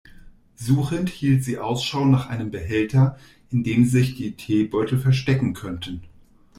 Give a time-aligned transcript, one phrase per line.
[0.55, 3.19] Suchend hielt sie Ausschau nach einem Behälter,
[3.51, 6.01] in dem sich die Teebeutel verstecken könnten.